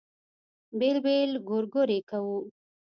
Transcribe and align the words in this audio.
بېل 0.79 0.97
بېل 1.05 1.31
ګورګورې 1.47 1.99
کوو. 2.09 2.37